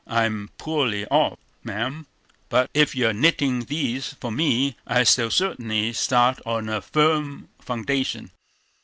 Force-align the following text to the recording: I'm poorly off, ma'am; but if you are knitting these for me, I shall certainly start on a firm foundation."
I'm 0.07 0.49
poorly 0.57 1.05
off, 1.09 1.37
ma'am; 1.63 2.07
but 2.49 2.71
if 2.73 2.95
you 2.95 3.09
are 3.09 3.13
knitting 3.13 3.65
these 3.65 4.13
for 4.19 4.31
me, 4.31 4.75
I 4.87 5.03
shall 5.03 5.29
certainly 5.29 5.93
start 5.93 6.39
on 6.43 6.69
a 6.69 6.81
firm 6.81 7.49
foundation." 7.59 8.31